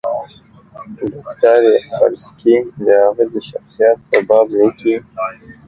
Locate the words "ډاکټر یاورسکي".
1.39-2.55